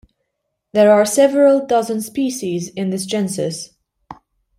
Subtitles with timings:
[0.73, 3.69] There are several dozen species in this genus.